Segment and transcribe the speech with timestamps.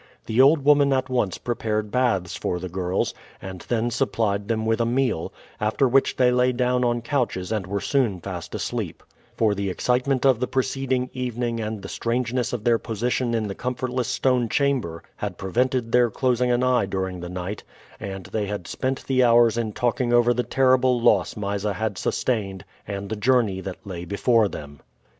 [0.25, 4.81] The old woman at once prepared baths for the girls and then supplied them with
[4.81, 9.03] a meal, after which they lay down on couches and were soon fast asleep;
[9.37, 13.53] for the excitement of the preceding evening and the strangeness of their position in the
[13.53, 17.61] comfortless stone chamber had prevented their closing an eye during the night,
[17.99, 22.65] and they had spent the hours in talking over the terrible loss Mysa had sustained,
[22.87, 24.79] and the journey that lay before them.